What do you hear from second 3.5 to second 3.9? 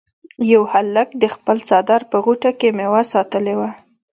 وه.